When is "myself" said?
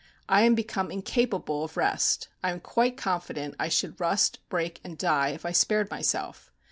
5.91-6.51